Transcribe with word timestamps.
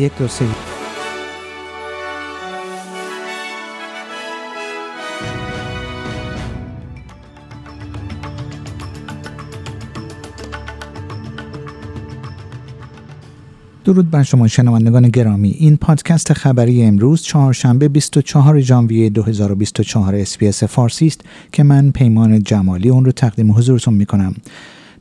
یک 0.00 0.18
دو 0.18 0.28
سه 0.28 0.44
درود 13.84 14.10
بر 14.10 14.22
شما 14.22 14.48
شنوندگان 14.48 15.08
گرامی. 15.08 15.50
این 15.50 15.76
پادکست 15.76 16.32
خبری 16.32 16.82
امروز 16.82 17.22
چهارشنبه 17.22 17.88
24 17.88 18.60
ژانویه 18.60 19.10
2024 19.10 20.14
اسپیس 20.14 20.64
فارسی 20.64 21.06
است 21.06 21.20
که 21.52 21.62
من 21.62 21.90
پیمان 21.90 22.42
جمالی 22.42 22.88
اون 22.88 23.04
رو 23.04 23.12
تقدیم 23.12 23.52
حضورتون 23.52 23.94
می 23.94 24.06
کنم 24.06 24.34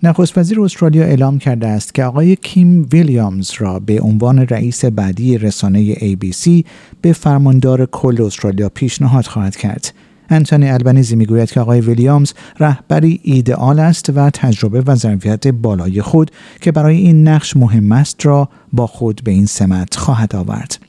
نخست 0.04 0.38
وزیر 0.38 0.62
استرالیا 0.62 1.04
اعلام 1.04 1.40
کرده 1.40 1.68
است 1.68 1.94
که 1.94 2.04
آقای 2.04 2.36
کیم 2.36 2.88
ویلیامز 2.92 3.52
را 3.58 3.80
به 3.80 4.02
عنوان 4.02 4.40
رئیس 4.40 4.86
بعدی 4.86 5.38
رسانه 5.38 5.94
ABC 5.94 6.64
به 7.02 7.14
فرماندار 7.14 7.86
کل 7.86 8.22
استرالیا 8.22 8.70
پیشنهاد 8.70 9.26
خواهد 9.26 9.56
کرد. 9.56 9.94
انتونی 10.30 10.70
البنیزی 10.70 11.16
می‌گوید 11.16 11.52
که 11.52 11.60
آقای 11.60 11.82
ویلیامز 11.82 12.34
رهبری 12.60 13.20
ایدئال 13.24 13.80
است 13.80 14.10
و 14.16 14.30
تجربه 14.30 14.82
و 14.82 14.96
ظرفیت 14.96 15.48
بالای 15.48 16.02
خود 16.02 16.32
که 16.62 16.72
برای 16.72 16.98
این 16.98 17.28
نقش 17.28 17.58
مهم 17.58 17.92
است 17.92 18.26
را 18.26 18.50
با 18.74 18.88
خود 18.88 19.22
به 19.24 19.32
این 19.32 19.46
سمت 19.46 19.96
خواهد 19.96 20.36
آورد. 20.36 20.89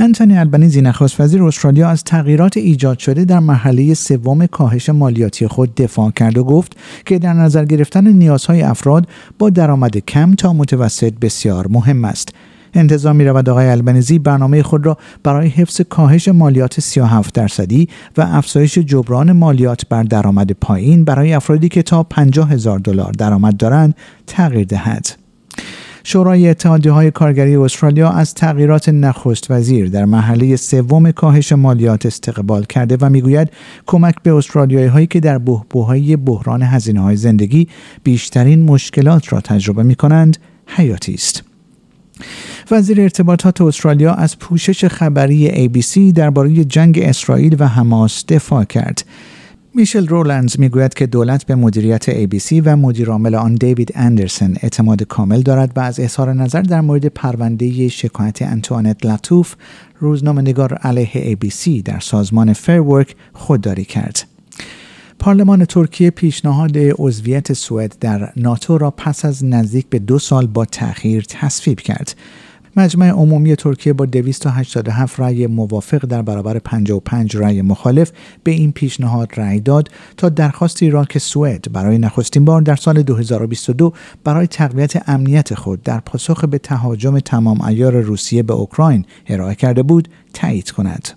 انتونی 0.00 0.38
البنیزی 0.38 0.82
نخست 0.82 1.20
وزیر 1.20 1.42
استرالیا 1.42 1.88
از 1.88 2.04
تغییرات 2.04 2.56
ایجاد 2.56 2.98
شده 2.98 3.24
در 3.24 3.38
مرحله 3.38 3.94
سوم 3.94 4.46
کاهش 4.46 4.88
مالیاتی 4.88 5.46
خود 5.46 5.74
دفاع 5.74 6.10
کرد 6.10 6.38
و 6.38 6.44
گفت 6.44 6.76
که 7.06 7.18
در 7.18 7.32
نظر 7.32 7.64
گرفتن 7.64 8.06
نیازهای 8.06 8.62
افراد 8.62 9.08
با 9.38 9.50
درآمد 9.50 9.96
کم 9.96 10.34
تا 10.34 10.52
متوسط 10.52 11.12
بسیار 11.12 11.66
مهم 11.68 12.04
است 12.04 12.28
انتظار 12.74 13.12
می 13.12 13.24
رود 13.24 13.48
آقای 13.48 13.66
البنزی 13.66 14.18
برنامه 14.18 14.62
خود 14.62 14.86
را 14.86 14.98
برای 15.22 15.48
حفظ 15.48 15.80
کاهش 15.80 16.28
مالیات 16.28 16.80
37 16.80 17.34
درصدی 17.34 17.88
و 18.16 18.22
افزایش 18.22 18.78
جبران 18.78 19.32
مالیات 19.32 19.88
بر 19.88 20.02
درآمد 20.02 20.52
پایین 20.52 21.04
برای 21.04 21.32
افرادی 21.32 21.68
که 21.68 21.82
تا 21.82 22.02
50 22.02 22.50
هزار 22.50 22.78
دلار 22.78 23.12
درآمد 23.12 23.56
دارند 23.56 23.94
تغییر 24.26 24.66
دهد. 24.66 25.27
شورای 26.10 26.48
اتحادیه 26.48 26.92
های 26.92 27.10
کارگری 27.10 27.56
استرالیا 27.56 28.10
از 28.10 28.34
تغییرات 28.34 28.88
نخست 28.88 29.50
وزیر 29.50 29.88
در 29.88 30.04
محله 30.04 30.56
سوم 30.56 31.10
کاهش 31.10 31.52
مالیات 31.52 32.06
استقبال 32.06 32.64
کرده 32.64 32.96
و 33.00 33.08
می‌گوید 33.08 33.50
کمک 33.86 34.14
به 34.22 34.34
استرالیایی 34.34 34.86
هایی 34.86 35.06
که 35.06 35.20
در 35.20 35.38
بحبوهای 35.38 36.16
بحران 36.16 36.62
هزینه 36.62 37.00
های 37.00 37.16
زندگی 37.16 37.68
بیشترین 38.04 38.62
مشکلات 38.62 39.32
را 39.32 39.40
تجربه 39.40 39.82
می 39.82 39.94
کنند 39.94 40.36
حیاتی 40.66 41.14
است. 41.14 41.42
وزیر 42.70 43.00
ارتباطات 43.00 43.60
استرالیا 43.60 44.14
از 44.14 44.38
پوشش 44.38 44.84
خبری 44.84 45.68
ABC 45.68 46.12
درباره 46.14 46.64
جنگ 46.64 46.98
اسرائیل 46.98 47.56
و 47.58 47.68
حماس 47.68 48.24
دفاع 48.28 48.64
کرد. 48.64 49.04
میشل 49.78 50.06
رولندز 50.06 50.60
می‌گوید 50.60 50.94
که 50.94 51.06
دولت 51.06 51.46
به 51.46 51.54
مدیریت 51.54 52.10
ABC 52.10 52.62
و 52.64 52.76
مدیرعامل 52.76 53.34
آن 53.34 53.54
دیوید 53.54 53.92
اندرسن 53.94 54.54
اعتماد 54.62 55.02
کامل 55.02 55.40
دارد 55.42 55.72
و 55.76 55.80
از 55.80 56.00
اظهار 56.00 56.32
نظر 56.32 56.62
در 56.62 56.80
مورد 56.80 57.06
پرونده 57.06 57.88
شکایت 57.88 58.42
انتوانت 58.42 59.06
لطوف 59.06 59.54
روزنامه 59.98 60.42
نگار 60.42 60.74
علیه 60.74 61.36
ABC 61.36 61.82
در 61.84 62.00
سازمان 62.00 62.52
فرورک 62.52 63.16
خودداری 63.32 63.84
کرد. 63.84 64.26
پارلمان 65.18 65.64
ترکیه 65.64 66.10
پیشنهاد 66.10 66.78
عضویت 66.98 67.52
سوئد 67.52 67.96
در 68.00 68.32
ناتو 68.36 68.78
را 68.78 68.90
پس 68.90 69.24
از 69.24 69.44
نزدیک 69.44 69.86
به 69.90 69.98
دو 69.98 70.18
سال 70.18 70.46
با 70.46 70.64
تأخیر 70.64 71.24
تصویب 71.28 71.80
کرد. 71.80 72.14
مجمع 72.78 73.08
عمومی 73.08 73.56
ترکیه 73.56 73.92
با 73.92 74.06
287 74.06 75.20
رأی 75.20 75.46
موافق 75.46 76.06
در 76.06 76.22
برابر 76.22 76.58
55 76.58 77.36
رأی 77.36 77.62
مخالف 77.62 78.12
به 78.44 78.50
این 78.50 78.72
پیشنهاد 78.72 79.28
رأی 79.36 79.60
داد 79.60 79.88
تا 80.16 80.28
درخواستی 80.28 80.90
را 80.90 81.04
که 81.04 81.18
سوئد 81.18 81.72
برای 81.72 81.98
نخستین 81.98 82.44
بار 82.44 82.62
در 82.62 82.76
سال 82.76 83.02
2022 83.02 83.92
برای 84.24 84.46
تقویت 84.46 85.08
امنیت 85.08 85.54
خود 85.54 85.82
در 85.82 86.00
پاسخ 86.00 86.44
به 86.44 86.58
تهاجم 86.58 87.18
تمام 87.18 87.62
ایار 87.62 88.00
روسیه 88.00 88.42
به 88.42 88.52
اوکراین 88.52 89.04
ارائه 89.26 89.54
کرده 89.54 89.82
بود 89.82 90.08
تایید 90.32 90.70
کند. 90.70 91.08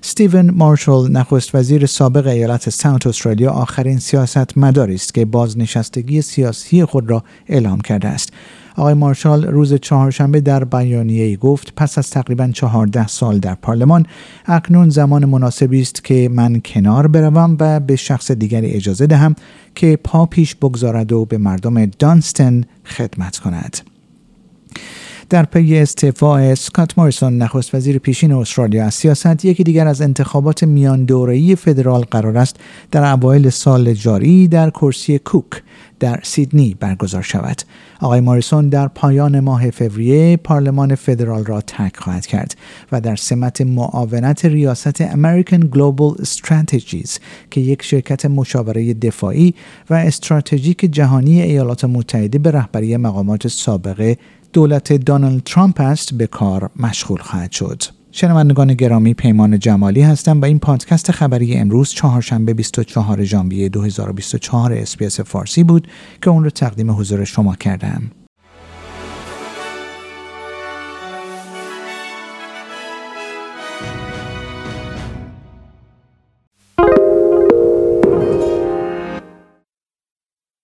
ستیون 0.00 0.50
مارشال 0.50 1.10
نخست 1.10 1.54
وزیر 1.54 1.86
سابق 1.86 2.26
ایالت 2.26 2.70
ساوت 2.70 3.06
استرالیا 3.06 3.50
آخرین 3.50 3.98
سیاست 3.98 4.58
مداری 4.58 4.94
است 4.94 5.14
که 5.14 5.24
بازنشستگی 5.24 6.22
سیاسی 6.22 6.84
خود 6.84 7.10
را 7.10 7.24
اعلام 7.46 7.80
کرده 7.80 8.08
است 8.08 8.32
آقای 8.76 8.94
مارشال 8.94 9.44
روز 9.44 9.74
چهارشنبه 9.74 10.40
در 10.40 10.64
بیانیه 10.64 11.24
ای 11.24 11.36
گفت 11.36 11.72
پس 11.76 11.98
از 11.98 12.10
تقریبا 12.10 12.50
چهارده 12.54 13.06
سال 13.06 13.38
در 13.38 13.54
پارلمان 13.54 14.06
اکنون 14.46 14.90
زمان 14.90 15.24
مناسبی 15.24 15.80
است 15.80 16.04
که 16.04 16.28
من 16.32 16.60
کنار 16.64 17.06
بروم 17.06 17.56
و 17.60 17.80
به 17.80 17.96
شخص 17.96 18.30
دیگری 18.30 18.70
اجازه 18.70 19.06
دهم 19.06 19.34
که 19.74 19.98
پا 20.04 20.26
پیش 20.26 20.54
بگذارد 20.54 21.12
و 21.12 21.24
به 21.24 21.38
مردم 21.38 21.86
دانستن 21.86 22.64
خدمت 22.84 23.38
کند. 23.38 23.91
در 25.32 25.44
پی 25.44 25.78
استعفاء 25.78 26.40
اسکات 26.40 26.98
موریسون 26.98 27.38
نخست 27.38 27.74
وزیر 27.74 27.98
پیشین 27.98 28.32
استرالیا. 28.32 28.86
از 28.86 28.94
سیاست 28.94 29.44
یکی 29.44 29.64
دیگر 29.64 29.86
از 29.86 30.02
انتخابات 30.02 30.64
میان 30.64 31.04
دوره‌ای 31.04 31.56
فدرال 31.56 32.00
قرار 32.00 32.38
است. 32.38 32.56
در 32.90 33.12
اوایل 33.12 33.50
سال 33.50 33.94
جاری 33.94 34.48
در 34.48 34.70
کرسی 34.70 35.18
کوک 35.18 35.62
در 36.00 36.20
سیدنی 36.22 36.76
برگزار 36.80 37.22
شود. 37.22 37.62
آقای 38.00 38.20
ماریسون 38.20 38.68
در 38.68 38.88
پایان 38.88 39.40
ماه 39.40 39.70
فوریه 39.70 40.36
پارلمان 40.36 40.94
فدرال 40.94 41.44
را 41.44 41.60
ترک 41.60 41.96
خواهد 41.96 42.26
کرد 42.26 42.56
و 42.92 43.00
در 43.00 43.16
سمت 43.16 43.60
معاونت 43.60 44.44
ریاست 44.44 45.02
American 45.02 45.62
Global 45.74 46.24
Strategies 46.24 47.18
که 47.50 47.60
یک 47.60 47.82
شرکت 47.82 48.26
مشاوره 48.26 48.94
دفاعی 48.94 49.54
و 49.90 49.94
استراتژیک 49.94 50.78
جهانی 50.78 51.42
ایالات 51.42 51.84
متحده 51.84 52.38
به 52.38 52.50
رهبری 52.50 52.96
مقامات 52.96 53.48
سابقه 53.48 54.16
دولت 54.52 54.92
دونالد 54.92 55.42
ترامپ 55.44 55.80
است 55.80 56.14
به 56.14 56.26
کار 56.26 56.70
مشغول 56.76 57.20
خواهد 57.20 57.52
شد. 57.52 57.82
شنوندگان 58.12 58.74
گرامی 58.74 59.14
پیمان 59.14 59.58
جمالی 59.58 60.02
هستم 60.02 60.40
و 60.40 60.44
این 60.44 60.58
پادکست 60.58 61.10
خبری 61.10 61.56
امروز 61.56 61.90
چهارشنبه 61.90 62.54
24 62.54 63.24
ژانویه 63.24 63.68
2024 63.68 64.72
اسپیس 64.72 65.20
فارسی 65.20 65.64
بود 65.64 65.88
که 66.22 66.30
اون 66.30 66.44
رو 66.44 66.50
تقدیم 66.50 66.90
حضور 66.90 67.24
شما 67.24 67.54
کردم. 67.54 68.10